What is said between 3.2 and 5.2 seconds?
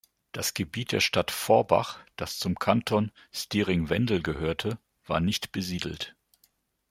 Stiring-Wendel gehörte, war